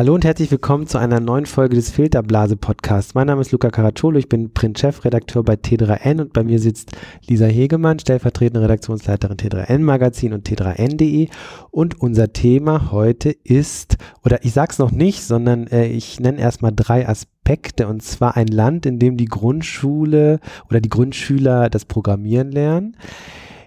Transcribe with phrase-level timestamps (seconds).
[0.00, 3.14] Hallo und herzlich willkommen zu einer neuen Folge des Filterblase Podcasts.
[3.14, 6.92] Mein Name ist Luca Caracciolo, ich bin Print-Chefredakteur bei T3N und bei mir sitzt
[7.28, 11.28] Lisa Hegemann, stellvertretende Redaktionsleiterin T3N Magazin und T3N.de
[11.70, 16.72] und unser Thema heute ist, oder ich sag's noch nicht, sondern äh, ich nenne erstmal
[16.74, 17.86] drei Aspekte.
[17.86, 22.96] Und zwar ein Land, in dem die Grundschule oder die Grundschüler das Programmieren lernen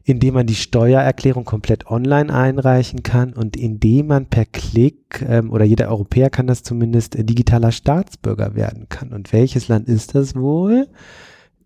[0.03, 5.65] indem man die Steuererklärung komplett online einreichen kann und indem man per Klick ähm, oder
[5.65, 9.13] jeder Europäer kann das zumindest äh, digitaler Staatsbürger werden kann.
[9.13, 10.87] Und welches Land ist das wohl?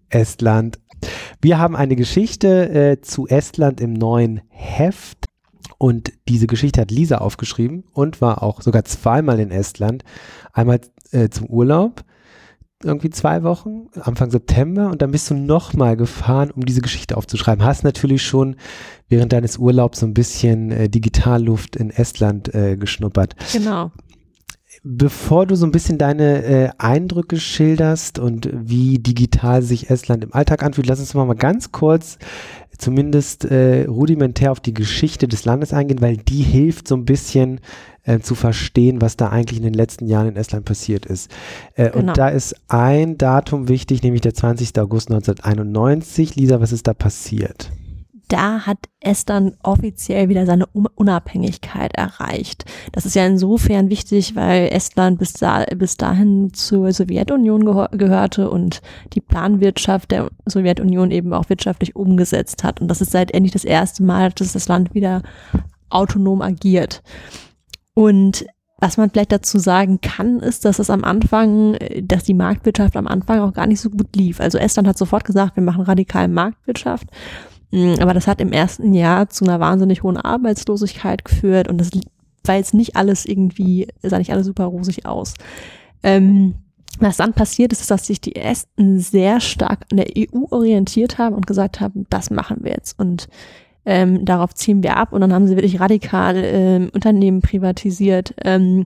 [0.10, 0.80] Estland.
[1.42, 5.26] Wir haben eine Geschichte äh, zu Estland im neuen Heft.
[5.80, 10.04] Und diese Geschichte hat Lisa aufgeschrieben und war auch sogar zweimal in Estland.
[10.52, 10.80] Einmal
[11.12, 12.04] äh, zum Urlaub
[12.84, 17.66] irgendwie zwei Wochen, Anfang September, und dann bist du nochmal gefahren, um diese Geschichte aufzuschreiben.
[17.66, 18.56] Hast natürlich schon
[19.10, 23.36] während deines Urlaubs so ein bisschen äh, Digitalluft in Estland äh, geschnuppert.
[23.52, 23.92] Genau.
[24.84, 30.34] Bevor du so ein bisschen deine äh, Eindrücke schilderst und wie digital sich Estland im
[30.34, 32.18] Alltag anfühlt, lass uns mal, mal ganz kurz
[32.78, 37.60] zumindest äh, rudimentär auf die Geschichte des Landes eingehen, weil die hilft so ein bisschen
[38.04, 41.32] äh, zu verstehen, was da eigentlich in den letzten Jahren in Estland passiert ist.
[41.76, 42.10] Äh, genau.
[42.10, 44.78] Und da ist ein Datum wichtig, nämlich der 20.
[44.80, 46.36] August 1991.
[46.36, 47.72] Lisa, was ist da passiert?
[48.28, 52.66] Da hat Estland offiziell wieder seine Unabhängigkeit erreicht.
[52.92, 58.82] Das ist ja insofern wichtig, weil Estland bis, da, bis dahin zur Sowjetunion gehörte und
[59.14, 62.82] die Planwirtschaft der Sowjetunion eben auch wirtschaftlich umgesetzt hat.
[62.82, 65.22] Und das ist seit endlich das erste Mal, dass das Land wieder
[65.90, 67.02] autonom agiert.
[67.94, 68.46] Und
[68.80, 73.08] was man vielleicht dazu sagen kann, ist, dass es am Anfang, dass die Marktwirtschaft am
[73.08, 74.40] Anfang auch gar nicht so gut lief.
[74.40, 77.08] Also Estland hat sofort gesagt, wir machen radikal Marktwirtschaft.
[77.72, 81.92] Mm, aber das hat im ersten Jahr zu einer wahnsinnig hohen Arbeitslosigkeit geführt und das
[82.44, 85.34] war jetzt nicht alles irgendwie, sah nicht alles super rosig aus.
[86.04, 86.56] Ähm,
[87.00, 91.18] was dann passiert ist, ist, dass sich die Esten sehr stark an der EU orientiert
[91.18, 92.98] haben und gesagt haben, das machen wir jetzt.
[93.00, 93.28] Und
[93.86, 98.86] ähm, darauf ziehen wir ab und dann haben sie wirklich radikal ähm, Unternehmen privatisiert, ähm,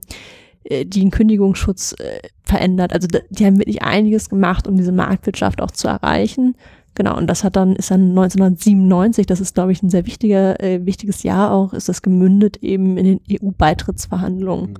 [0.64, 2.92] äh, den Kündigungsschutz äh, verändert.
[2.92, 6.54] Also die haben wirklich einiges gemacht, um diese Marktwirtschaft auch zu erreichen.
[6.94, 10.60] Genau, und das hat dann, ist dann 1997, das ist, glaube ich, ein sehr wichtiger,
[10.62, 14.70] äh, wichtiges Jahr auch, ist das gemündet eben in den EU-Beitrittsverhandlungen.
[14.70, 14.76] Mhm.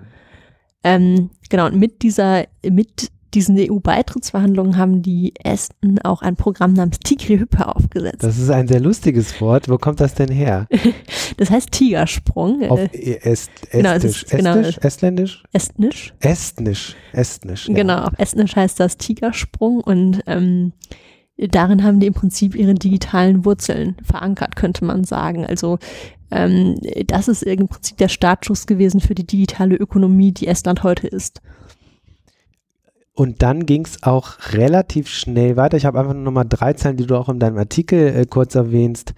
[0.85, 6.99] Ähm, genau, und mit dieser, mit diesen EU-Beitrittsverhandlungen haben die Esten auch ein Programm namens
[6.99, 8.23] Tigri-Hüppe aufgesetzt.
[8.23, 9.69] Das ist ein sehr lustiges Wort.
[9.69, 10.67] Wo kommt das denn her?
[11.39, 12.69] das heißt Tigersprung.
[12.69, 15.43] Auf äh, Est, genau, Estisch, genau, Estisch, Estländisch?
[15.53, 16.15] Estnisch.
[16.21, 17.69] Estnisch, Estnisch.
[17.69, 17.75] Ja.
[17.75, 20.73] Genau, auf Estnisch heißt das Tigersprung und ähm,
[21.49, 25.45] darin haben die im Prinzip ihre digitalen Wurzeln verankert, könnte man sagen.
[25.47, 25.79] Also
[26.31, 26.77] ähm,
[27.07, 31.41] das ist im Prinzip der Startschuss gewesen für die digitale Ökonomie, die Estland heute ist.
[33.15, 35.77] Und dann ging es auch relativ schnell weiter.
[35.77, 38.25] Ich habe einfach nur noch mal drei Zahlen, die du auch in deinem Artikel äh,
[38.25, 39.13] kurz erwähnst,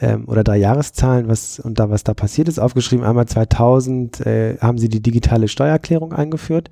[0.00, 3.04] ähm, oder drei Jahreszahlen, was und da was da passiert ist, aufgeschrieben.
[3.04, 6.70] Einmal 2000 äh, haben sie die digitale Steuererklärung eingeführt.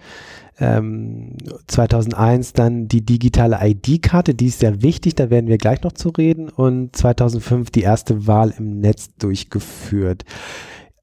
[0.59, 1.37] Ähm,
[1.67, 6.11] 2001 dann die digitale ID-Karte, die ist sehr wichtig, da werden wir gleich noch zu
[6.11, 6.49] reden.
[6.49, 10.25] Und 2005 die erste Wahl im Netz durchgeführt.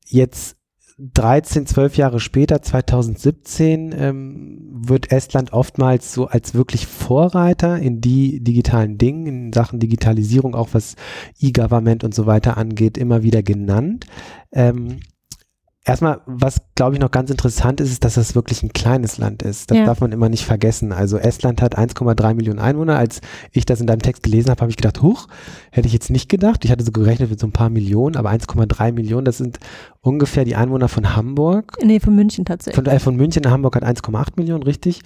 [0.05, 0.57] Jetzt
[0.97, 8.43] 13, 12 Jahre später, 2017, ähm, wird Estland oftmals so als wirklich Vorreiter in die
[8.43, 10.95] digitalen Dingen, in Sachen Digitalisierung, auch was
[11.39, 14.05] E-Government und so weiter angeht, immer wieder genannt.
[14.51, 14.99] Ähm,
[15.83, 19.41] Erstmal, was glaube ich noch ganz interessant ist, ist, dass das wirklich ein kleines Land
[19.41, 19.71] ist.
[19.71, 19.85] Das ja.
[19.85, 20.91] darf man immer nicht vergessen.
[20.91, 22.99] Also Estland hat 1,3 Millionen Einwohner.
[22.99, 23.19] Als
[23.51, 25.27] ich das in deinem Text gelesen habe, habe ich gedacht, huch,
[25.71, 26.63] hätte ich jetzt nicht gedacht.
[26.65, 29.57] Ich hatte so gerechnet mit so ein paar Millionen, aber 1,3 Millionen, das sind
[30.01, 31.75] ungefähr die Einwohner von Hamburg.
[31.83, 32.75] Nee, von München tatsächlich.
[32.75, 35.01] Von, äh, von München, Hamburg hat 1,8 Millionen, richtig.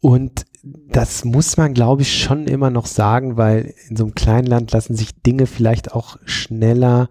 [0.00, 4.46] Und das muss man, glaube ich, schon immer noch sagen, weil in so einem kleinen
[4.46, 7.08] Land lassen sich Dinge vielleicht auch schneller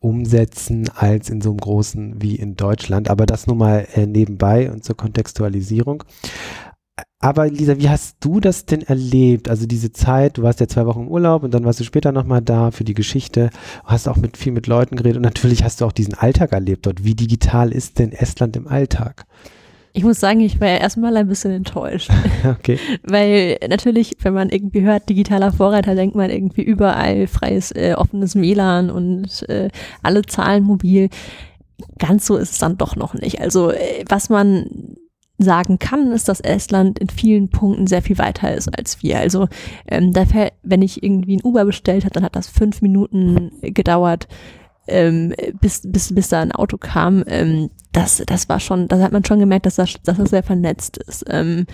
[0.00, 3.08] umsetzen als in so einem großen wie in Deutschland.
[3.10, 6.02] Aber das nur mal äh, nebenbei und zur Kontextualisierung.
[7.22, 9.48] Aber Lisa, wie hast du das denn erlebt?
[9.50, 12.12] Also diese Zeit, du warst ja zwei Wochen im Urlaub und dann warst du später
[12.12, 13.50] nochmal da für die Geschichte,
[13.84, 16.86] hast auch mit viel mit Leuten geredet und natürlich hast du auch diesen Alltag erlebt
[16.86, 17.04] dort.
[17.04, 19.26] Wie digital ist denn Estland im Alltag?
[19.92, 22.10] Ich muss sagen, ich war ja erstmal ein bisschen enttäuscht.
[22.44, 22.78] okay.
[23.02, 28.36] Weil natürlich, wenn man irgendwie hört, digitaler Vorreiter, denkt man irgendwie überall freies, äh, offenes
[28.36, 29.68] WLAN und äh,
[30.02, 31.08] alle Zahlen mobil.
[31.98, 33.40] Ganz so ist es dann doch noch nicht.
[33.40, 34.96] Also, äh, was man
[35.40, 39.18] sagen kann, ist, dass Estland in vielen Punkten sehr viel weiter ist als wir.
[39.18, 39.48] Also
[39.88, 44.28] ähm, dafür, wenn ich irgendwie ein Uber bestellt habe, dann hat das fünf Minuten gedauert,
[44.86, 47.24] ähm, bis, bis, bis da ein Auto kam.
[47.26, 50.42] Ähm, das, das war schon, da hat man schon gemerkt, dass das, dass das sehr
[50.42, 51.24] vernetzt ist.
[51.28, 51.66] Ähm,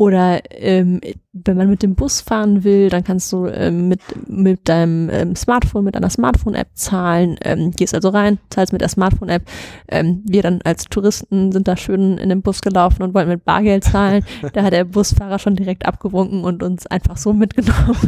[0.00, 1.00] oder ähm,
[1.32, 5.34] wenn man mit dem Bus fahren will, dann kannst du ähm, mit, mit deinem ähm,
[5.34, 7.36] Smartphone, mit einer Smartphone-App zahlen.
[7.42, 9.42] Ähm, gehst also rein, zahlst mit der Smartphone-App.
[9.88, 13.44] Ähm, wir dann als Touristen sind da schön in den Bus gelaufen und wollten mit
[13.44, 14.24] Bargeld zahlen.
[14.52, 17.98] da hat der Busfahrer schon direkt abgewunken und uns einfach so mitgenommen.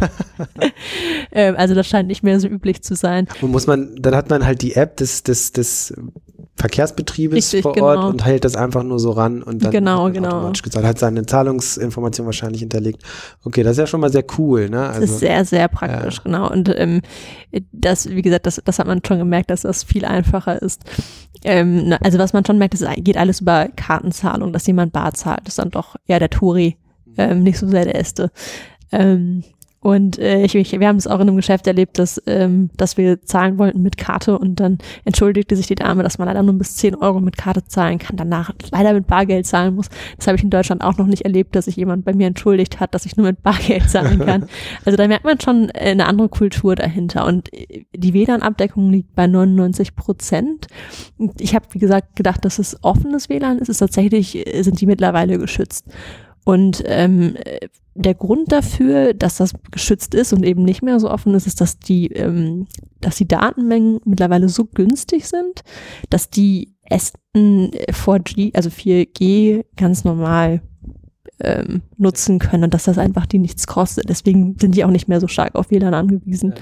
[1.33, 3.27] ähm, also das scheint nicht mehr so üblich zu sein.
[3.41, 5.93] Und muss man, dann hat man halt die App des, des, des
[6.61, 7.87] Verkehrsbetriebes Richtig, vor genau.
[7.87, 10.29] Ort und hält das einfach nur so ran und dann Genau, wird genau.
[10.29, 10.85] automatisch gezahlt.
[10.85, 13.03] Hat seine Zahlungsinformation wahrscheinlich hinterlegt.
[13.45, 14.77] Okay, das ist ja schon mal sehr cool, ne?
[14.77, 16.51] Das Also, ist sehr, sehr praktisch, genau.
[16.51, 17.01] Und ähm,
[17.73, 20.83] das, wie gesagt, das, das hat man schon gemerkt, dass das viel einfacher ist.
[21.45, 25.49] Ähm, also was man schon merkt, es geht alles über Kartenzahlung, dass jemand bar zahlt,
[25.49, 26.77] ist dann doch eher der Touri,
[27.17, 28.31] ähm, nicht so sehr der Äste.
[28.93, 29.45] Ähm,
[29.83, 32.99] und äh, ich, ich, wir haben es auch in einem Geschäft erlebt, dass, ähm, dass
[32.99, 36.55] wir zahlen wollten mit Karte und dann entschuldigte sich die Dame, dass man leider nur
[36.55, 39.89] bis 10 Euro mit Karte zahlen kann, danach leider mit Bargeld zahlen muss.
[40.19, 42.79] Das habe ich in Deutschland auch noch nicht erlebt, dass sich jemand bei mir entschuldigt
[42.79, 44.47] hat, dass ich nur mit Bargeld zahlen kann.
[44.85, 47.25] Also da merkt man schon äh, eine andere Kultur dahinter.
[47.25, 50.67] Und äh, die WLAN-Abdeckung liegt bei 99 Prozent.
[51.39, 53.63] Ich habe, wie gesagt, gedacht, dass es offenes WLAN ist.
[53.63, 55.87] Es ist tatsächlich, äh, sind die mittlerweile geschützt.
[56.51, 61.09] Und ähm, äh, der Grund dafür, dass das geschützt ist und eben nicht mehr so
[61.09, 62.67] offen ist, ist, dass die, ähm,
[63.01, 65.63] dass die Datenmengen mittlerweile so günstig sind,
[66.09, 70.61] dass die Ästen 4G, also 4G ganz normal
[71.39, 74.09] ähm, nutzen können und dass das einfach die nichts kostet.
[74.09, 76.55] Deswegen sind die auch nicht mehr so stark auf WLAN angewiesen.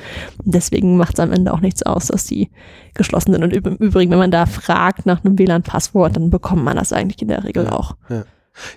[0.44, 2.50] Und deswegen macht es am Ende auch nichts aus, dass die
[2.94, 3.43] geschlossen sind.
[3.43, 7.23] Und im Übrigen, wenn man da fragt nach einem WLAN-Passwort, dann bekommt man das eigentlich
[7.23, 7.73] in der Regel Ja.
[7.73, 7.96] auch.
[8.11, 8.25] ja,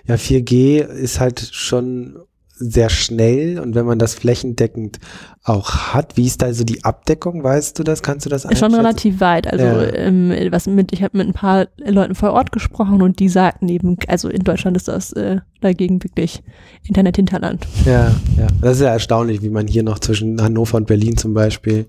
[0.08, 2.16] 4G ist halt schon
[2.54, 5.00] sehr schnell und wenn man das flächendeckend
[5.42, 7.42] auch hat, wie ist da so die Abdeckung?
[7.42, 8.02] Weißt du das?
[8.02, 9.46] Kannst du das Ist schon relativ weit.
[9.50, 9.92] Also Ja.
[9.94, 13.68] ähm, was mit, ich habe mit ein paar Leuten vor Ort gesprochen und die sagten
[13.68, 16.42] eben, also in Deutschland ist das äh, dagegen wirklich
[16.86, 17.66] Internet-Hinterland.
[17.84, 18.46] Ja, ja.
[18.60, 21.86] Das ist ja erstaunlich, wie man hier noch zwischen Hannover und Berlin zum Beispiel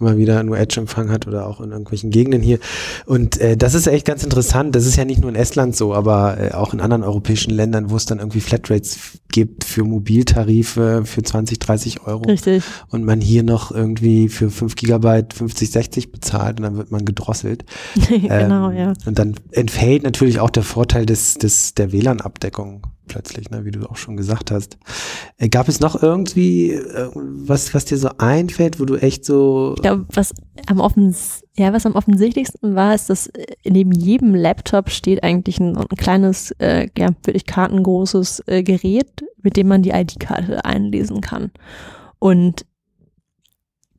[0.00, 2.58] immer wieder nur Edge-Empfang hat oder auch in irgendwelchen Gegenden hier.
[3.06, 4.74] Und äh, das ist echt ganz interessant.
[4.74, 7.90] Das ist ja nicht nur in Estland so, aber äh, auch in anderen europäischen Ländern,
[7.90, 12.22] wo es dann irgendwie Flatrates gibt für Mobiltarife für 20, 30 Euro.
[12.24, 12.62] Richtig.
[12.88, 17.04] Und man hier noch irgendwie für 5 Gigabyte 50, 60 bezahlt und dann wird man
[17.04, 17.64] gedrosselt.
[18.08, 18.92] genau, Ähm, ja.
[19.06, 23.86] Und dann entfällt natürlich auch der Vorteil des, des, der WLAN-Abdeckung plötzlich, ne, wie du
[23.88, 24.78] auch schon gesagt hast.
[25.38, 29.74] Äh, gab es noch irgendwie äh, was, was dir so einfällt, wo du echt so.
[29.76, 30.32] Ich glaube, was
[30.66, 35.60] am offens ja, was am offensichtlichsten war, ist, dass äh, neben jedem Laptop steht eigentlich
[35.60, 41.20] ein, ein kleines, äh, ja, wirklich kartengroßes äh, Gerät, mit dem man die ID-Karte einlesen
[41.20, 41.50] kann.
[42.18, 42.64] Und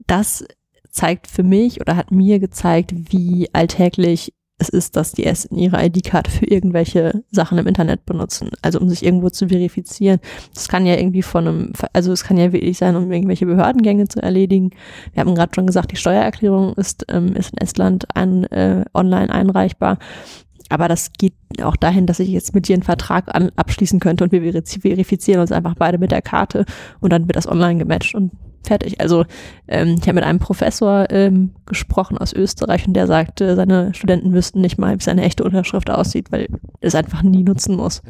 [0.08, 0.46] das
[0.90, 4.34] zeigt für mich oder hat mir gezeigt, wie alltäglich
[4.64, 8.50] es ist, dass die Esten ihre ID-Karte für irgendwelche Sachen im Internet benutzen.
[8.62, 10.20] Also um sich irgendwo zu verifizieren.
[10.54, 14.08] Das kann ja irgendwie von einem, also es kann ja wirklich sein, um irgendwelche Behördengänge
[14.08, 14.72] zu erledigen.
[15.14, 19.32] Wir haben gerade schon gesagt, die Steuererklärung ist, ähm, ist in Estland ein, äh, online
[19.32, 19.98] einreichbar.
[20.70, 24.24] Aber das geht auch dahin, dass ich jetzt mit dir einen Vertrag an, abschließen könnte
[24.24, 26.66] und wir verifizieren uns einfach beide mit der Karte
[27.00, 28.32] und dann wird das online gematcht und
[28.68, 29.00] fertig.
[29.00, 29.26] Also
[29.68, 34.34] ähm, ich habe mit einem Professor ähm, gesprochen aus Österreich und der sagte, seine Studenten
[34.34, 36.48] wüssten nicht mal, wie seine echte Unterschrift aussieht, weil
[36.82, 38.02] es einfach nie nutzen muss.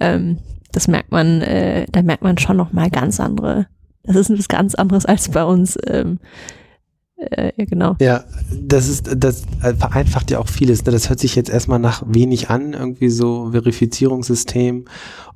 [0.00, 0.38] Ähm,
[0.72, 3.66] das merkt man, äh, da merkt man schon noch mal ganz andere.
[4.04, 5.78] Das ist was ganz anderes als bei uns.
[5.86, 6.18] Ähm,
[7.30, 7.96] äh, ja, genau.
[8.00, 9.44] Ja, das ist, das
[9.78, 10.84] vereinfacht ja auch vieles.
[10.84, 10.92] Ne?
[10.92, 14.86] Das hört sich jetzt erstmal nach wenig an, irgendwie so Verifizierungssystem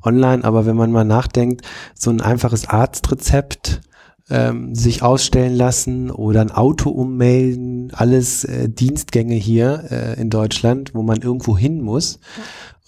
[0.02, 1.62] online, aber wenn man mal nachdenkt,
[1.94, 3.80] so ein einfaches Arztrezept,
[4.28, 10.94] ähm, sich ausstellen lassen oder ein Auto ummelden, alles äh, Dienstgänge hier äh, in Deutschland,
[10.94, 12.18] wo man irgendwo hin muss.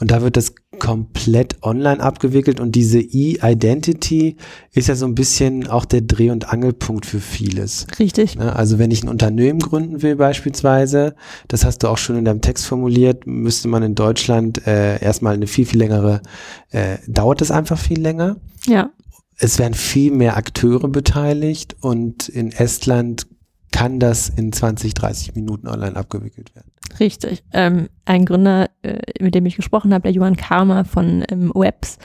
[0.00, 4.36] Und da wird das komplett online abgewickelt und diese E-Identity
[4.72, 7.86] ist ja so ein bisschen auch der Dreh- und Angelpunkt für vieles.
[7.98, 8.36] Richtig.
[8.36, 8.54] Ne?
[8.54, 11.16] Also wenn ich ein Unternehmen gründen will beispielsweise,
[11.48, 15.34] das hast du auch schon in deinem Text formuliert, müsste man in Deutschland äh, erstmal
[15.34, 16.22] eine viel, viel längere,
[16.70, 18.36] äh, dauert es einfach viel länger.
[18.66, 18.90] Ja.
[19.38, 23.26] Es werden viel mehr Akteure beteiligt und in Estland
[23.70, 26.70] kann das in 20, 30 Minuten online abgewickelt werden.
[26.98, 27.44] Richtig.
[27.52, 31.98] Ähm, ein Gründer, äh, mit dem ich gesprochen habe, der Johann Karmer von ähm, Webs,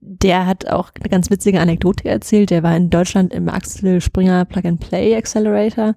[0.00, 2.50] der hat auch eine ganz witzige Anekdote erzählt.
[2.50, 5.94] Der war in Deutschland im Axel Springer Plug and Play Accelerator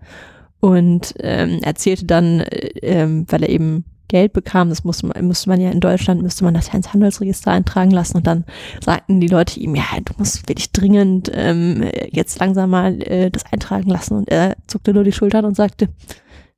[0.60, 5.50] und ähm, erzählte dann, äh, ähm, weil er eben Geld bekam, das musste man, musste
[5.50, 8.46] man ja in Deutschland, müsste man das ja ins Handelsregister eintragen lassen und dann
[8.84, 13.46] sagten die Leute ihm, ja, du musst wirklich dringend ähm, jetzt langsam mal äh, das
[13.52, 15.90] eintragen lassen und er zuckte nur die Schultern und sagte,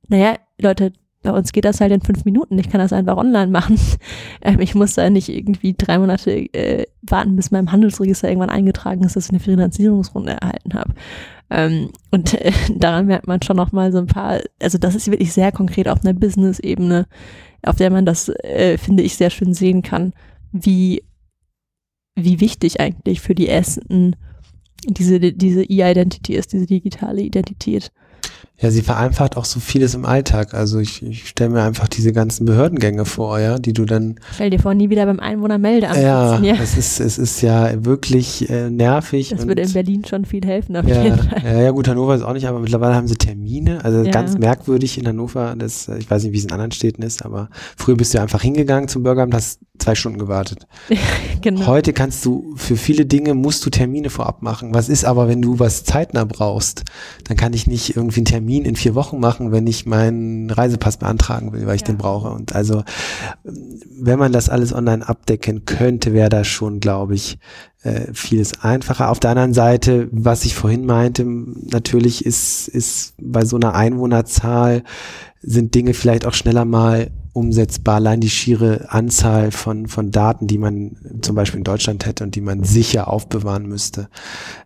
[0.08, 2.58] naja, Leute, bei uns geht das halt in fünf Minuten.
[2.58, 3.78] Ich kann das einfach online machen.
[4.40, 9.02] Ähm, ich muss da nicht irgendwie drei Monate äh, warten, bis mein Handelsregister irgendwann eingetragen
[9.02, 10.94] ist, dass ich eine Finanzierungsrunde erhalten habe.
[11.50, 15.10] Ähm, und äh, daran merkt man schon noch mal so ein paar, also das ist
[15.10, 17.06] wirklich sehr konkret auf einer Business-Ebene,
[17.62, 20.12] auf der man das, äh, finde ich, sehr schön sehen kann,
[20.52, 21.02] wie,
[22.14, 24.14] wie wichtig eigentlich für die Essen
[24.86, 27.90] diese, diese E-Identity ist, diese digitale Identität.
[28.60, 30.52] Ja, sie vereinfacht auch so vieles im Alltag.
[30.52, 34.16] Also ich, ich stelle mir einfach diese ganzen Behördengänge vor, ja, die du dann.
[34.34, 35.96] Stell dir vor, nie wieder beim Einwohnermeldeamt.
[35.96, 36.56] Ja, ja.
[36.60, 39.28] Es, ist, es ist ja wirklich äh, nervig.
[39.28, 41.42] Das würde in Berlin schon viel helfen, auf ja, jeden Fall.
[41.44, 43.84] Ja, ja, gut, Hannover ist auch nicht, aber mittlerweile haben sie Termine.
[43.84, 44.10] Also ja.
[44.10, 45.54] ganz merkwürdig in Hannover.
[45.56, 48.42] Das, ich weiß nicht, wie es in anderen Städten ist, aber früher bist du einfach
[48.42, 50.66] hingegangen zum Bürgeramt, hast zwei Stunden gewartet.
[51.40, 51.66] genau.
[51.66, 54.74] Heute kannst du für viele Dinge musst du Termine vorab machen.
[54.74, 56.84] Was ist aber, wenn du was zeitnah brauchst?
[57.24, 60.96] Dann kann ich nicht irgendwie einen Termin in vier Wochen machen, wenn ich meinen Reisepass
[60.96, 61.88] beantragen will, weil ich ja.
[61.88, 62.30] den brauche.
[62.30, 62.82] Und also,
[63.44, 67.38] wenn man das alles online abdecken könnte, wäre das schon, glaube ich,
[67.82, 69.10] äh, vieles einfacher.
[69.10, 74.82] Auf der anderen Seite, was ich vorhin meinte, natürlich ist, ist bei so einer Einwohnerzahl
[75.40, 77.96] sind Dinge vielleicht auch schneller mal umsetzbar.
[77.96, 82.34] Allein die schiere Anzahl von, von Daten, die man zum Beispiel in Deutschland hätte und
[82.34, 84.08] die man sicher aufbewahren müsste,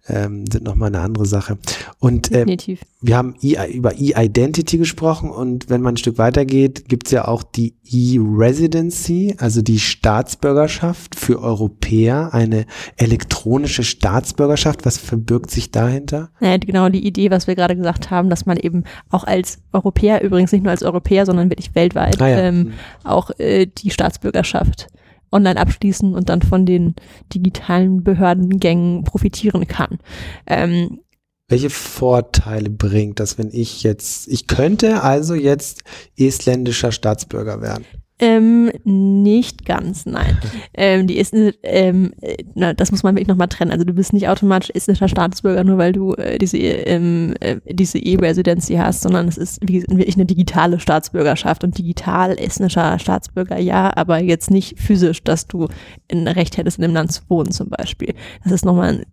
[0.08, 1.58] ähm, sind nochmal eine andere Sache.
[1.98, 2.56] Und ähm,
[3.00, 7.28] wir haben e über E-Identity gesprochen und wenn man ein Stück weitergeht, gibt es ja
[7.28, 14.86] auch die E-Residency, also die Staatsbürgerschaft für Europäer, eine elektronische Staatsbürgerschaft.
[14.86, 16.30] Was verbirgt sich dahinter?
[16.40, 20.22] Ja, genau die Idee, was wir gerade gesagt haben, dass man eben auch als Europäer,
[20.22, 22.38] übrigens nicht nur als Europäer, sondern wirklich weltweit, ah ja.
[22.38, 22.72] ähm, mhm.
[23.04, 24.88] auch äh, die Staatsbürgerschaft
[25.30, 26.94] online abschließen und dann von den
[27.32, 29.98] digitalen Behördengängen profitieren kann.
[30.46, 31.00] Ähm,
[31.48, 35.82] welche Vorteile bringt das, wenn ich jetzt, ich könnte also jetzt
[36.16, 37.84] estländischer Staatsbürger werden?
[38.22, 40.38] Ähm, nicht ganz, nein.
[40.74, 42.12] ähm, die ist, ähm,
[42.54, 43.72] na, das muss man wirklich nochmal trennen.
[43.72, 47.98] Also du bist nicht automatisch estnischer Staatsbürger, nur weil du äh, diese ähm, äh, diese
[47.98, 53.90] E-Residency hast, sondern es ist wie, wirklich eine digitale Staatsbürgerschaft und digital estnischer Staatsbürger ja,
[53.96, 55.66] aber jetzt nicht physisch, dass du
[56.08, 58.14] ein Recht hättest, in dem Land zu wohnen zum Beispiel.
[58.44, 59.04] Das ist nochmal,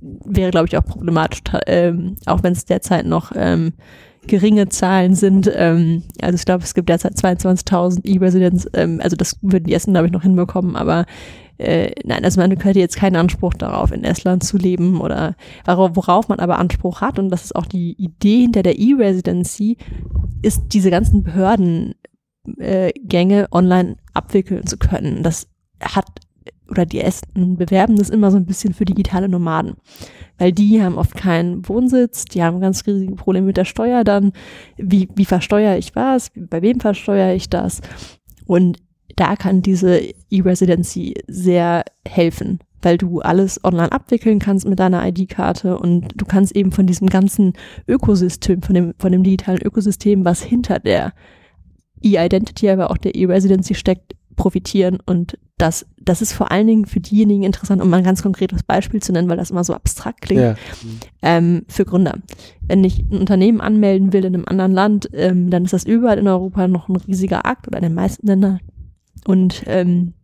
[0.00, 3.74] wäre glaube ich auch problematisch, ähm, auch wenn es derzeit noch ähm,
[4.28, 5.50] geringe Zahlen sind.
[5.52, 8.68] Ähm, also ich glaube, es gibt derzeit 22.000 E-Residents.
[8.74, 10.76] Ähm, also das würden die Essen, glaube ich, noch hinbekommen.
[10.76, 11.04] Aber
[11.58, 15.34] äh, nein, also man könnte jetzt keinen Anspruch darauf, in Estland zu leben oder
[15.66, 17.18] worauf man aber Anspruch hat.
[17.18, 19.76] Und das ist auch die Idee hinter der E-Residency,
[20.42, 21.96] ist diese ganzen Behördengänge
[22.58, 25.24] äh, online abwickeln zu können.
[25.24, 25.48] Das
[25.80, 26.06] hat
[26.70, 29.76] oder die Esten bewerben das immer so ein bisschen für digitale Nomaden
[30.38, 34.32] weil die haben oft keinen Wohnsitz, die haben ganz riesige Probleme mit der Steuer dann.
[34.76, 36.30] Wie, wie versteuere ich was?
[36.34, 37.80] Bei wem versteuere ich das?
[38.46, 38.78] Und
[39.16, 45.76] da kann diese E-Residency sehr helfen, weil du alles online abwickeln kannst mit deiner ID-Karte
[45.76, 47.54] und du kannst eben von diesem ganzen
[47.88, 51.12] Ökosystem, von dem, von dem digitalen Ökosystem, was hinter der
[52.00, 57.00] E-Identity, aber auch der E-Residency steckt, profitieren und das, das ist vor allen Dingen für
[57.00, 60.22] diejenigen interessant, um mal ein ganz konkretes Beispiel zu nennen, weil das immer so abstrakt
[60.22, 60.54] klingt, ja.
[61.22, 62.18] ähm, für Gründer.
[62.66, 66.18] Wenn ich ein Unternehmen anmelden will in einem anderen Land, ähm, dann ist das überall
[66.18, 68.60] in Europa noch ein riesiger Akt oder in den meisten Ländern.
[69.26, 70.14] Und ähm,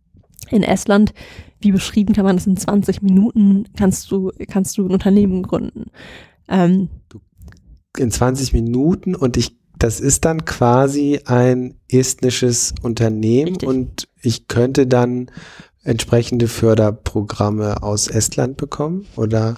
[0.49, 1.13] in Estland,
[1.59, 5.91] wie beschrieben, kann man das in 20 Minuten, kannst du, kannst du ein Unternehmen gründen.
[6.47, 6.89] Ähm,
[7.97, 13.69] in 20 Minuten und ich das ist dann quasi ein estnisches Unternehmen Richtig.
[13.69, 15.29] und ich könnte dann
[15.85, 19.55] entsprechende Förderprogramme aus Estland bekommen oder?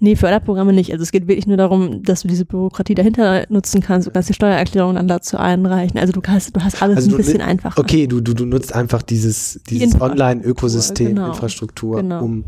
[0.00, 0.92] Nee, Förderprogramme nicht.
[0.92, 4.06] Also es geht wirklich nur darum, dass du diese Bürokratie dahinter nutzen kannst.
[4.06, 5.98] Du kannst die Steuererklärung dann dazu einreichen.
[5.98, 7.80] Also du hast, du hast alles also ein bisschen einfacher.
[7.80, 12.22] Okay, du, du, du nutzt einfach dieses, dieses Online-Ökosystem, genau, Infrastruktur, genau.
[12.22, 12.44] um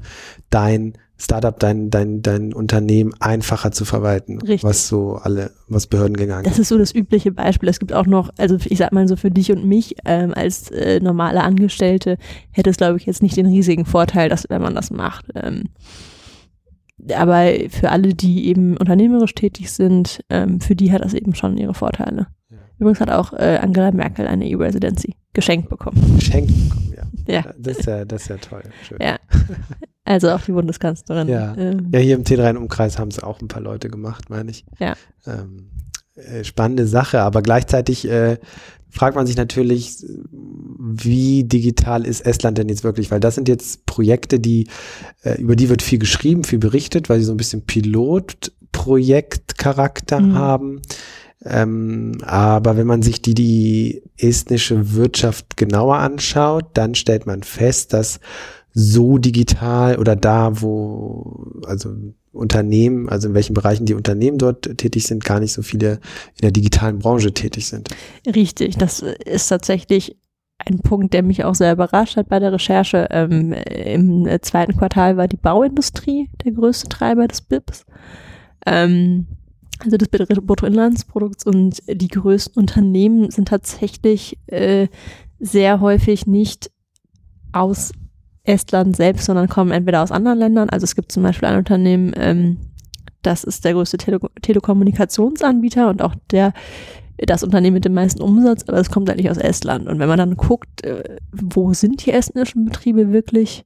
[0.50, 4.64] dein Startup, dein, dein, dein Unternehmen einfacher zu verwalten, Richtig.
[4.64, 7.68] was so alle, was Behörden gegangen Das ist so das übliche Beispiel.
[7.68, 10.70] Es gibt auch noch, also ich sag mal so für dich und mich ähm, als
[10.70, 12.16] äh, normale Angestellte
[12.52, 15.26] hätte es, glaube ich, jetzt nicht den riesigen Vorteil, dass wenn man das macht.
[15.34, 15.64] Ähm,
[17.14, 21.58] aber für alle, die eben unternehmerisch tätig sind, ähm, für die hat das eben schon
[21.58, 22.28] ihre Vorteile.
[22.48, 22.56] Ja.
[22.78, 26.16] Übrigens hat auch äh, Angela Merkel eine E-Residency geschenkt bekommen.
[26.18, 26.94] Geschenkt bekommen,
[27.26, 27.34] ja.
[27.34, 27.54] ja.
[27.58, 28.62] Das ist ja, das ist ja toll.
[28.88, 28.98] Schön.
[29.02, 29.18] Ja.
[30.04, 31.28] Also auch die Bundeskanzlerin.
[31.28, 31.88] Ja, ähm.
[31.92, 34.64] ja hier im T3-Umkreis haben es auch ein paar Leute gemacht, meine ich.
[34.78, 34.94] Ja.
[35.26, 35.70] Ähm,
[36.14, 38.38] äh, spannende Sache, aber gleichzeitig äh,
[38.90, 43.10] fragt man sich natürlich, wie digital ist Estland denn jetzt wirklich?
[43.10, 44.68] Weil das sind jetzt Projekte, die,
[45.22, 50.34] äh, über die wird viel geschrieben, viel berichtet, weil sie so ein bisschen Pilotprojektcharakter mhm.
[50.34, 50.82] haben.
[51.42, 57.94] Ähm, aber wenn man sich die, die estnische Wirtschaft genauer anschaut, dann stellt man fest,
[57.94, 58.20] dass
[58.72, 61.94] so digital oder da, wo, also
[62.32, 66.42] Unternehmen, also in welchen Bereichen die Unternehmen dort tätig sind, gar nicht so viele in
[66.42, 67.88] der digitalen Branche tätig sind.
[68.26, 70.16] Richtig, das ist tatsächlich
[70.58, 73.08] ein Punkt, der mich auch sehr überrascht hat bei der Recherche.
[73.10, 77.86] Ähm, Im zweiten Quartal war die Bauindustrie der größte Treiber des BIPs.
[78.66, 79.26] Ähm,
[79.82, 84.88] also des Bruttoinlandsprodukts und die größten Unternehmen sind tatsächlich äh,
[85.38, 86.70] sehr häufig nicht
[87.52, 87.92] aus
[88.44, 90.70] Estland selbst, sondern kommen entweder aus anderen Ländern.
[90.70, 92.58] Also es gibt zum Beispiel ein Unternehmen, ähm,
[93.22, 96.52] das ist der größte Tele Telekommunikationsanbieter und auch der
[97.26, 99.88] das Unternehmen mit dem meisten Umsatz, aber es kommt eigentlich aus Estland.
[99.88, 103.64] Und wenn man dann guckt, äh, wo sind die estnischen Betriebe wirklich,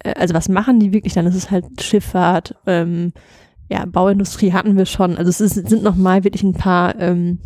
[0.00, 3.12] äh, also was machen die wirklich, dann ist es halt Schifffahrt, ähm,
[3.68, 5.16] ja, Bauindustrie hatten wir schon.
[5.16, 7.38] Also es ist, sind nochmal wirklich ein paar ähm,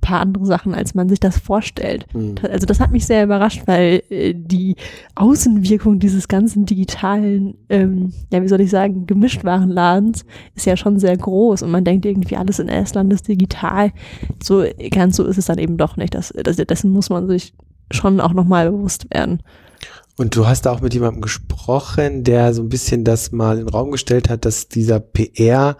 [0.00, 2.06] paar andere Sachen, als man sich das vorstellt.
[2.14, 2.36] Mhm.
[2.50, 4.76] Also das hat mich sehr überrascht, weil äh, die
[5.14, 11.16] Außenwirkung dieses ganzen digitalen, ähm, ja wie soll ich sagen, Gemischtwarenladens ist ja schon sehr
[11.16, 13.92] groß und man denkt irgendwie alles in Estland ist digital.
[14.42, 16.14] So ganz so ist es dann eben doch nicht.
[16.14, 17.54] Das, das, dessen muss man sich
[17.90, 19.42] schon auch nochmal bewusst werden.
[20.16, 23.68] Und du hast auch mit jemandem gesprochen, der so ein bisschen das mal in den
[23.70, 25.76] Raum gestellt hat, dass dieser PR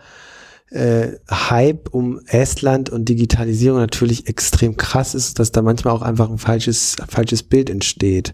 [0.71, 6.31] äh, Hype um Estland und Digitalisierung natürlich extrem krass ist, dass da manchmal auch einfach
[6.31, 8.33] ein falsches, falsches Bild entsteht.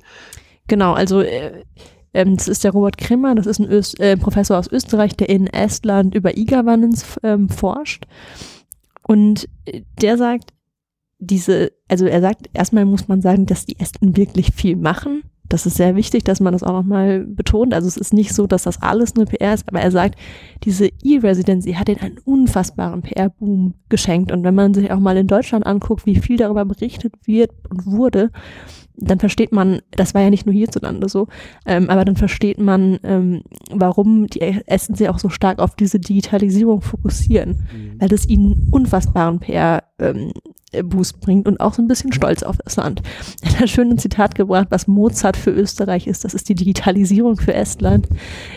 [0.69, 1.63] Genau, also äh,
[2.13, 5.29] ähm, das ist der Robert Krimmer, das ist ein Öst, äh, Professor aus Österreich, der
[5.29, 8.07] in Estland über E-Governance ähm, forscht.
[9.03, 10.53] Und äh, der sagt,
[11.19, 15.67] diese, also er sagt, erstmal muss man sagen, dass die Esten wirklich viel machen das
[15.67, 17.75] ist sehr wichtig, dass man das auch nochmal betont.
[17.75, 20.19] Also es ist nicht so, dass das alles nur PR ist, aber er sagt,
[20.65, 24.33] diese E-Residency hat ihnen einen unfassbaren PR-Boom geschenkt.
[24.33, 27.87] Und wenn man sich auch mal in Deutschland anguckt, wie viel darüber berichtet wird und
[27.87, 28.31] wurde,
[28.97, 31.29] dann versteht man, das war ja nicht nur hierzulande so,
[31.67, 36.01] ähm, aber dann versteht man, ähm, warum die Essen sich auch so stark auf diese
[36.01, 38.01] Digitalisierung fokussieren, mhm.
[38.01, 40.33] weil das ihnen unfassbaren PR ähm,
[40.85, 43.03] Boost bringt und auch so ein bisschen stolz auf das Land.
[43.43, 47.37] Er hat ein schönes Zitat gebracht, was Mozart für Österreich ist, das ist die Digitalisierung
[47.37, 48.09] für Estland.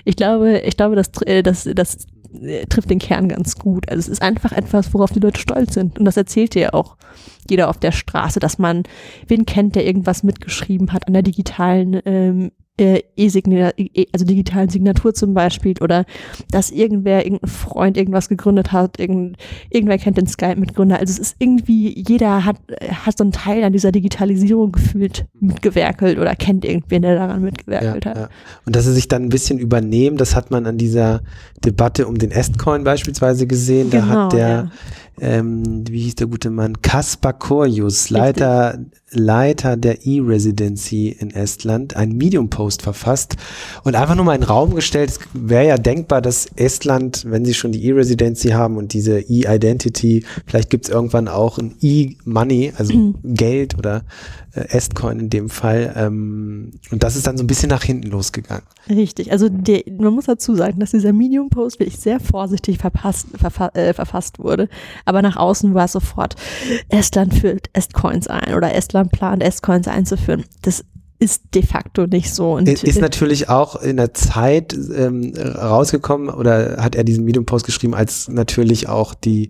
[0.05, 3.89] Ich glaube, ich glaube, das, äh, das, das äh, trifft den Kern ganz gut.
[3.89, 5.97] Also es ist einfach etwas, worauf die Leute stolz sind.
[5.99, 6.97] Und das erzählt dir auch
[7.49, 8.83] jeder auf der Straße, dass man
[9.27, 15.13] wen kennt, der irgendwas mitgeschrieben hat an der digitalen ähm, äh, E also digitalen Signatur
[15.13, 16.05] zum Beispiel oder
[16.51, 19.37] dass irgendwer, irgendein Freund irgendwas gegründet hat, irgend,
[19.69, 20.99] irgendwer kennt den Skype-Mitgründer.
[20.99, 22.57] Also es ist irgendwie, jeder hat,
[23.05, 28.05] hat so einen Teil an dieser Digitalisierung gefühlt mitgewerkelt oder kennt irgendwen, der daran mitgewerkelt
[28.05, 28.17] ja, hat.
[28.17, 28.29] Ja.
[28.65, 31.21] Und dass sie sich dann ein bisschen übernehmen, das hat man an dieser
[31.63, 33.89] Debatte um den Estcoin beispielsweise gesehen.
[33.89, 34.71] Da genau, hat der ja
[35.21, 38.79] ähm, wie hieß der gute Mann, Kaspar Korjus, Leiter,
[39.11, 43.37] Leiter der E-Residency in Estland, ein Medium-Post verfasst
[43.83, 47.45] und einfach nur mal in den Raum gestellt, es wäre ja denkbar, dass Estland, wenn
[47.45, 52.73] sie schon die E-Residency haben und diese E-Identity, vielleicht gibt es irgendwann auch ein E-Money,
[52.77, 53.15] also mhm.
[53.23, 54.03] Geld oder
[54.69, 55.93] Estcoin in dem Fall.
[55.95, 58.63] Ähm, und das ist dann so ein bisschen nach hinten losgegangen.
[58.89, 63.69] Richtig, also der, man muss dazu sagen, dass dieser Medium-Post wirklich sehr vorsichtig verpasst, verfa
[63.73, 64.69] äh, verfasst wurde
[65.05, 66.35] aber nach außen war es sofort,
[66.89, 70.45] Estland führt Estcoins ein oder Estland plant Estcoins einzuführen.
[70.61, 70.85] Das
[71.21, 72.53] ist de facto nicht so.
[72.53, 77.93] Und ist natürlich auch in der Zeit ähm, rausgekommen oder hat er diesen Medium-Post geschrieben,
[77.93, 79.49] als natürlich auch die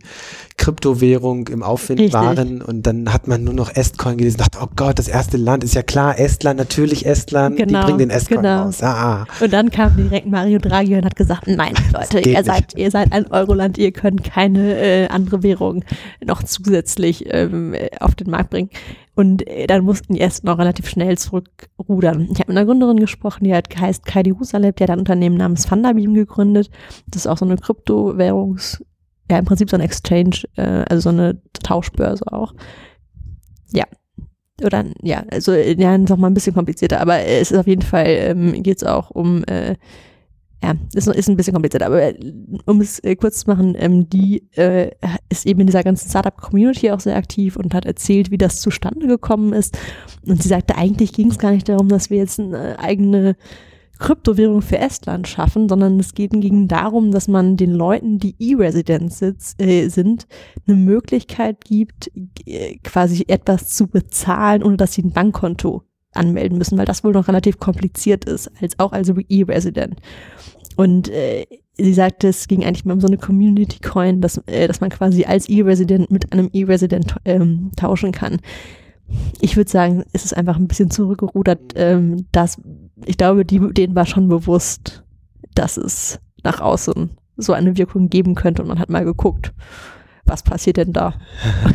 [0.57, 2.13] Kryptowährung im Aufwind Richtig.
[2.13, 5.63] waren und dann hat man nur noch Estcoin gelesen, dachte, oh Gott, das erste Land
[5.63, 8.63] ist ja klar, Estland, natürlich Estland, genau, die bringen den Estcoin genau.
[8.63, 8.81] raus.
[8.81, 9.27] Ah, ah.
[9.39, 13.11] Und dann kam direkt Mario Draghi und hat gesagt, nein, Leute, ihr seid, ihr seid
[13.11, 15.83] ein Euroland, ihr könnt keine äh, andere Währung
[16.25, 18.69] noch zusätzlich ähm, auf den Markt bringen.
[19.19, 22.29] Und äh, dann mussten die erst noch relativ schnell zurückrudern.
[22.31, 25.35] Ich habe mit einer Gründerin gesprochen, die hat heißt Kai Jerusalem, die hat ein Unternehmen
[25.35, 26.69] namens Fundabeam gegründet.
[27.07, 28.81] Das ist auch so eine Kryptowährungs,
[29.29, 32.53] ja im Prinzip so ein Exchange, äh, also so eine Tauschbörse auch.
[33.73, 33.83] Ja.
[34.63, 38.07] Oder ja, also ja, noch mal ein bisschen komplizierter, aber es ist auf jeden Fall,
[38.07, 39.75] ähm, geht es auch um äh,
[40.61, 42.33] ja, ist, ist ein bisschen kompliziert, aber äh,
[42.65, 44.91] um es äh, kurz zu machen, ähm, die äh,
[45.29, 49.07] ist eben in dieser ganzen Startup-Community auch sehr aktiv und hat erzählt, wie das zustande
[49.07, 49.77] gekommen ist.
[50.25, 53.37] Und sie sagte, eigentlich ging es gar nicht darum, dass wir jetzt eine eigene
[53.99, 59.13] Kryptowährung für Estland schaffen, sondern es geht ging darum, dass man den Leuten, die E-Resident
[59.57, 60.25] äh, sind,
[60.67, 62.09] eine Möglichkeit gibt,
[62.45, 67.13] äh, quasi etwas zu bezahlen, ohne dass sie ein Bankkonto anmelden müssen, weil das wohl
[67.13, 69.99] noch relativ kompliziert ist, als auch als E-Resident.
[70.75, 71.45] Und äh,
[71.77, 74.89] sie sagte, es ging eigentlich mehr um so eine Community Coin, dass, äh, dass man
[74.89, 78.37] quasi als E-Resident mit einem E-Resident ähm, tauschen kann.
[79.41, 82.61] Ich würde sagen, es ist einfach ein bisschen zurückgerudert, ähm, dass
[83.05, 85.03] ich glaube, die, denen war schon bewusst,
[85.55, 89.53] dass es nach außen so eine Wirkung geben könnte und man hat mal geguckt,
[90.29, 91.15] was passiert denn da?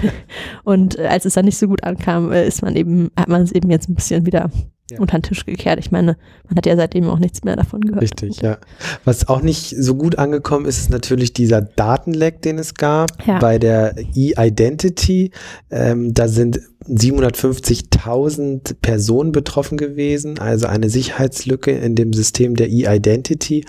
[0.65, 3.43] und äh, als es dann nicht so gut ankam, äh, ist man eben, hat man
[3.43, 4.51] es eben jetzt ein bisschen wieder
[4.91, 4.99] ja.
[4.99, 5.79] unter den Tisch gekehrt.
[5.79, 6.17] Ich meine,
[6.49, 8.03] man hat ja seitdem auch nichts mehr davon gehört.
[8.03, 8.59] Richtig, ja.
[9.05, 13.39] Was auch nicht so gut angekommen ist, ist natürlich dieser Datenleck, den es gab ja.
[13.39, 15.31] bei der E-Identity.
[15.71, 23.65] Ähm, da sind 750.000 Personen betroffen gewesen, also eine Sicherheitslücke in dem System der E-Identity.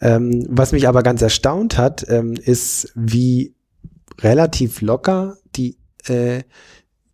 [0.00, 3.54] Ähm, was mich aber ganz erstaunt hat, ähm, ist, wie
[4.20, 6.42] relativ locker die äh,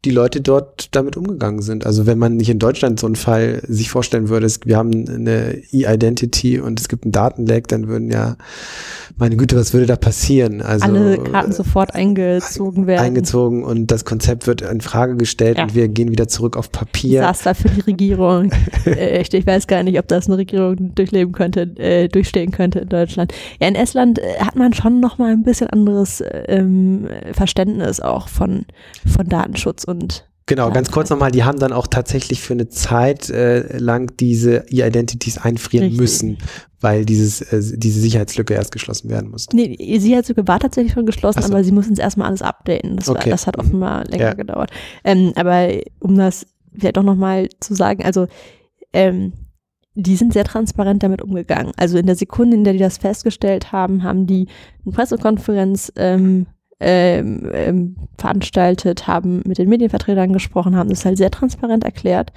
[0.07, 1.85] die Leute dort damit umgegangen sind.
[1.85, 5.59] Also wenn man nicht in Deutschland so einen Fall sich vorstellen würde, wir haben eine
[5.73, 8.37] E-Identity und es gibt einen Datenleck, dann würden ja,
[9.19, 10.63] meine Güte, was würde da passieren?
[10.63, 13.05] Also alle Karten sofort eingezogen werden.
[13.05, 15.65] Eingezogen und das Konzept wird in Frage gestellt ja.
[15.65, 17.21] und wir gehen wieder zurück auf Papier.
[17.21, 18.53] Da für die Regierung.
[18.87, 22.89] Echt, ich weiß gar nicht, ob das eine Regierung durchleben könnte, äh, durchstehen könnte in
[22.89, 23.35] Deutschland.
[23.61, 28.29] Ja, in Estland äh, hat man schon noch mal ein bisschen anderes ähm, Verständnis auch
[28.29, 28.65] von,
[29.07, 33.31] von Datenschutz und Genau, ganz kurz nochmal, die haben dann auch tatsächlich für eine Zeit
[33.31, 36.01] äh, lang diese E-Identities einfrieren Richtig.
[36.01, 36.39] müssen,
[36.81, 39.55] weil dieses, äh, diese Sicherheitslücke erst geschlossen werden musste.
[39.55, 41.53] Nee, die Sicherheitslücke war tatsächlich schon geschlossen, so.
[41.53, 42.97] aber sie mussten es erstmal alles updaten.
[42.97, 43.27] Das, okay.
[43.27, 43.65] war, das hat mhm.
[43.65, 44.35] offenbar länger ja.
[44.35, 44.73] gedauert.
[45.05, 45.69] Ähm, aber
[46.01, 48.27] um das vielleicht auch nochmal zu sagen, also
[48.93, 49.33] ähm,
[49.95, 51.73] die sind sehr transparent damit umgegangen.
[51.77, 54.49] Also in der Sekunde, in der die das festgestellt haben, haben die
[54.85, 56.47] eine Pressekonferenz ähm,
[56.81, 62.33] ähm, ähm, veranstaltet, haben mit den Medienvertretern gesprochen, haben das halt sehr transparent erklärt.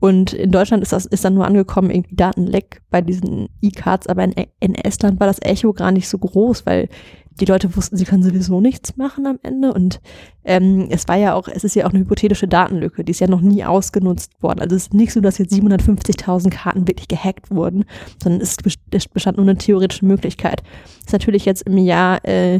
[0.00, 4.24] Und in Deutschland ist das ist dann nur angekommen, irgendwie Datenleck bei diesen E-Cards, aber
[4.24, 6.88] in, in Estland war das Echo gar nicht so groß, weil
[7.40, 9.72] die Leute wussten, sie können sowieso nichts machen am Ende.
[9.72, 10.00] Und
[10.44, 13.28] ähm, es war ja auch, es ist ja auch eine hypothetische Datenlücke, die ist ja
[13.28, 14.60] noch nie ausgenutzt worden.
[14.60, 17.84] Also es ist nicht so, dass jetzt 750.000 Karten wirklich gehackt wurden,
[18.22, 18.56] sondern es
[19.08, 20.62] bestand nur eine theoretische Möglichkeit.
[20.98, 22.58] Das ist natürlich jetzt im Jahr äh,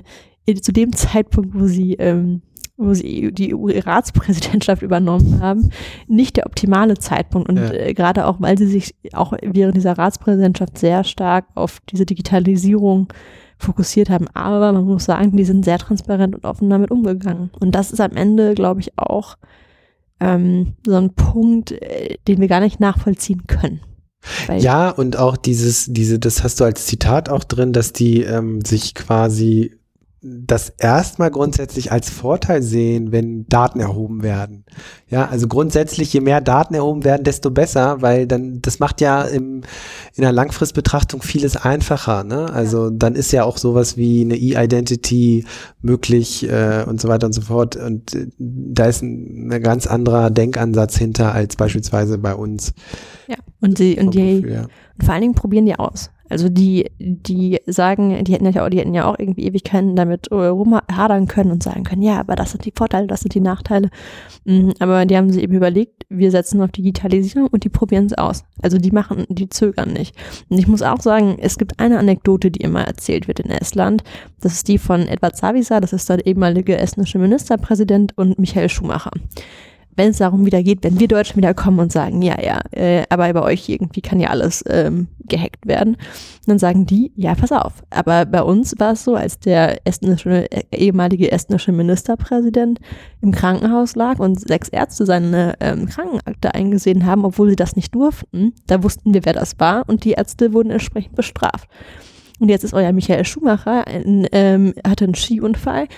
[0.55, 2.43] zu dem Zeitpunkt, wo sie, ähm,
[2.77, 5.71] wo sie die EU-Ratspräsidentschaft übernommen haben,
[6.07, 7.49] nicht der optimale Zeitpunkt.
[7.49, 7.73] Und ja.
[7.73, 13.13] äh, gerade auch, weil sie sich auch während dieser Ratspräsidentschaft sehr stark auf diese Digitalisierung
[13.59, 14.29] fokussiert haben.
[14.35, 17.51] Aber man muss sagen, die sind sehr transparent und offen damit umgegangen.
[17.59, 19.37] Und das ist am Ende, glaube ich, auch
[20.21, 23.81] ähm, so ein Punkt, äh, den wir gar nicht nachvollziehen können.
[24.59, 28.65] Ja, und auch dieses, diese, das hast du als Zitat auch drin, dass die ähm,
[28.65, 29.78] sich quasi
[30.21, 34.65] das erstmal grundsätzlich als Vorteil sehen, wenn Daten erhoben werden.
[35.09, 39.23] Ja, also grundsätzlich, je mehr Daten erhoben werden, desto besser, weil dann, das macht ja
[39.23, 39.63] im,
[40.15, 42.25] in der Langfristbetrachtung vieles einfacher.
[42.25, 42.53] Ne?
[42.53, 45.45] Also dann ist ja auch sowas wie eine E-Identity
[45.83, 47.77] möglich äh, und so weiter und so fort.
[47.77, 52.75] Und äh, da ist ein, ein ganz anderer Denkansatz hinter als beispielsweise bei uns.
[53.29, 54.63] Ja, und die, und die, Gefühl, ja.
[54.63, 56.11] und vor allen Dingen probieren die aus.
[56.29, 60.31] Also die, die sagen, die hätten ja auch, die hätten ja auch irgendwie Ewigkeiten damit
[60.31, 63.91] rumhadern können und sagen können, ja, aber das sind die Vorteile, das sind die Nachteile.
[64.45, 68.15] Mhm, aber die haben sich eben überlegt, wir setzen auf Digitalisierung und die probieren es
[68.15, 68.45] aus.
[68.63, 70.17] Also die machen, die zögern nicht.
[70.49, 74.03] Und ich muss auch sagen, es gibt eine Anekdote, die immer erzählt wird in Estland.
[74.41, 79.11] Das ist die von Edward Savisaar, das ist der ehemalige estnische Ministerpräsident und Michael Schumacher
[79.99, 83.03] wenn es darum wieder geht, wenn wir Deutschen wieder kommen und sagen, ja, ja, äh,
[83.11, 85.97] aber bei euch irgendwie kann ja alles ähm, gehackt werden,
[86.47, 87.83] dann sagen die, ja, pass auf.
[87.91, 92.79] Aber bei uns war es so, als der estnische, äh, ehemalige estnische Ministerpräsident
[93.21, 97.93] im Krankenhaus lag und sechs Ärzte seine ähm, Krankenakte eingesehen haben, obwohl sie das nicht
[97.93, 101.69] durften, da wussten wir, wer das war und die Ärzte wurden entsprechend bestraft.
[102.39, 105.89] Und jetzt ist euer Michael Schumacher, ein, ähm, hatte einen Skiunfall,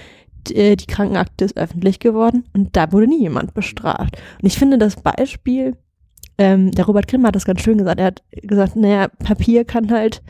[0.57, 4.17] äh, die Krankenakte ist öffentlich geworden und da wurde nie jemand bestraft.
[4.41, 5.77] Und ich finde das Beispiel,
[6.39, 9.91] ähm, der Robert Grimm hat das ganz schön gesagt, er hat gesagt, naja, Papier kann
[9.91, 10.23] halt,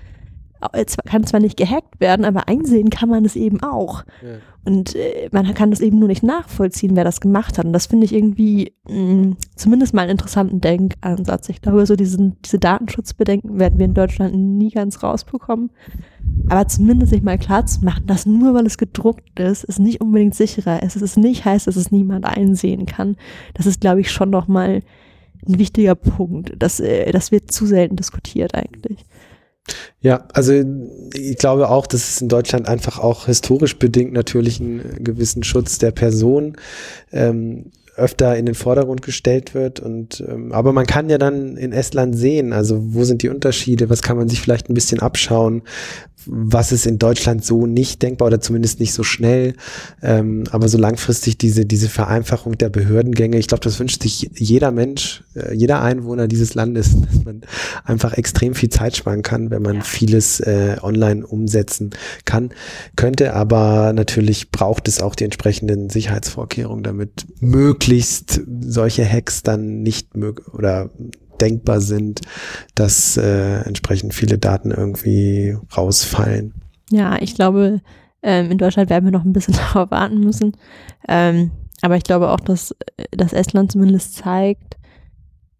[1.07, 4.05] kann zwar nicht gehackt werden, aber einsehen kann man es eben auch.
[4.23, 4.38] Ja.
[4.62, 7.64] Und äh, man kann das eben nur nicht nachvollziehen, wer das gemacht hat.
[7.64, 11.49] Und das finde ich irgendwie mh, mm, zumindest mal einen interessanten Denkansatz.
[11.49, 15.70] Ich glaube, so diesen, diese Datenschutzbedenken werden wir in Deutschland nie ganz rausbekommen.
[16.49, 20.03] Aber zumindest sich mal klar zu machen, dass nur weil es gedruckt ist, es nicht
[20.03, 20.94] unbedingt sicherer ist.
[20.96, 23.16] Es ist nicht heißt, dass es niemand einsehen kann.
[23.55, 24.83] Das ist, glaube ich, schon noch mal
[25.46, 26.53] ein wichtiger Punkt.
[26.59, 29.05] Das, äh, das wird zu selten diskutiert eigentlich.
[30.01, 30.53] Ja, also
[31.14, 35.79] ich glaube auch, dass es in Deutschland einfach auch historisch bedingt natürlich einen gewissen Schutz
[35.79, 36.57] der Person
[37.12, 39.80] ähm, öfter in den Vordergrund gestellt wird.
[39.80, 43.90] Und ähm, aber man kann ja dann in Estland sehen, also wo sind die Unterschiede,
[43.90, 45.62] was kann man sich vielleicht ein bisschen abschauen,
[46.26, 49.54] was ist in Deutschland so nicht denkbar oder zumindest nicht so schnell.
[50.02, 54.70] Ähm, aber so langfristig diese, diese Vereinfachung der Behördengänge, ich glaube, das wünscht sich jeder
[54.70, 57.42] Mensch, äh, jeder Einwohner dieses Landes, dass man
[57.84, 59.82] einfach extrem viel Zeit sparen kann, wenn man ja.
[59.82, 61.90] vieles äh, online umsetzen
[62.24, 62.50] kann,
[62.96, 63.34] könnte.
[63.34, 67.26] Aber natürlich braucht es auch die entsprechenden Sicherheitsvorkehrungen, damit
[67.90, 70.14] möglichst solche Hacks dann nicht
[70.53, 70.90] oder
[71.40, 72.20] denkbar sind,
[72.76, 76.55] dass äh, entsprechend viele Daten irgendwie rausfallen.
[76.90, 77.81] Ja, ich glaube,
[78.22, 80.57] ähm, in Deutschland werden wir noch ein bisschen darauf warten müssen.
[81.09, 81.50] Ähm,
[81.83, 82.76] aber ich glaube auch, dass,
[83.11, 84.76] dass Estland zumindest zeigt,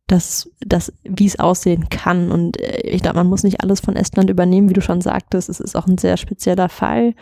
[0.07, 2.31] dass, dass, wie es aussehen kann.
[2.31, 5.49] Und äh, ich glaube, man muss nicht alles von Estland übernehmen, wie du schon sagtest.
[5.49, 7.15] Es ist auch ein sehr spezieller Fall,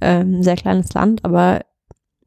[0.00, 1.62] ähm, sehr kleines Land, aber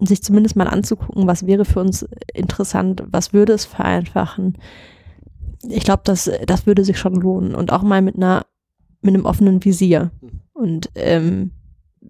[0.08, 4.58] sich zumindest mal anzugucken, was wäre für uns interessant, was würde es vereinfachen,
[5.70, 8.46] ich glaube, das, das würde sich schon lohnen und auch mal mit einer,
[9.02, 10.12] mit einem offenen Visier.
[10.54, 11.52] Und ähm,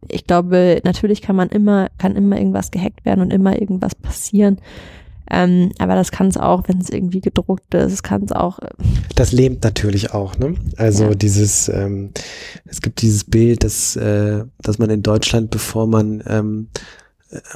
[0.08, 4.58] ich glaube, natürlich kann man immer, kann immer irgendwas gehackt werden und immer irgendwas passieren.
[5.30, 8.60] Ähm, aber das kann es auch, wenn es irgendwie gedruckt ist, es kann es auch.
[8.60, 8.70] Äh,
[9.16, 10.56] das lähmt natürlich auch, ne?
[10.76, 11.16] Also ja.
[11.16, 12.12] dieses, ähm,
[12.66, 16.68] es gibt dieses Bild, dass, äh, dass man in Deutschland, bevor man ähm,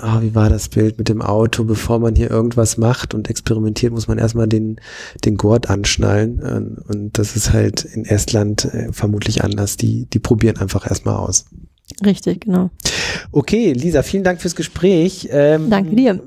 [0.01, 3.93] oh, wie war das Bild mit dem Auto, bevor man hier irgendwas macht und experimentiert,
[3.93, 4.77] muss man erstmal den,
[5.23, 6.39] den Gurt anschnallen.
[6.87, 9.77] Und das ist halt in Estland äh, vermutlich anders.
[9.77, 11.45] Die, die probieren einfach erstmal aus.
[12.03, 12.71] Richtig, genau.
[13.31, 15.29] Okay, Lisa, vielen Dank fürs Gespräch.
[15.31, 16.19] Ähm, Danke dir.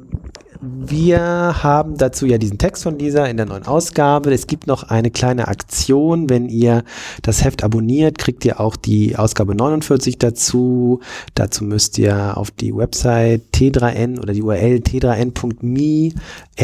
[0.61, 4.33] Wir haben dazu ja diesen Text von Lisa in der neuen Ausgabe.
[4.33, 6.29] Es gibt noch eine kleine Aktion.
[6.29, 6.83] Wenn ihr
[7.23, 11.01] das Heft abonniert, kriegt ihr auch die Ausgabe 49 dazu.
[11.35, 16.13] Dazu müsst ihr auf die Website t3n oder die URL t3n.me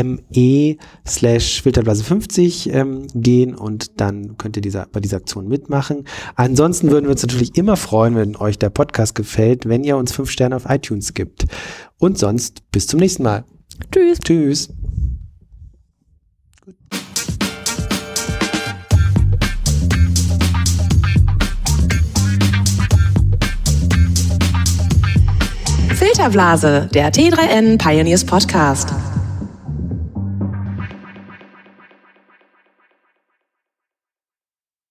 [0.03, 0.77] me
[1.07, 6.05] slash filterblase 50 ähm, gehen und dann könnt ihr dieser, bei dieser Aktion mitmachen.
[6.35, 10.13] Ansonsten würden wir uns natürlich immer freuen, wenn euch der Podcast gefällt, wenn ihr uns
[10.13, 11.47] fünf Sterne auf iTunes gibt.
[11.99, 13.45] Und sonst bis zum nächsten Mal.
[13.91, 14.19] Tschüss.
[14.19, 14.69] Tschüss.
[25.95, 28.93] Filterblase, der T3N Pioneers Podcast.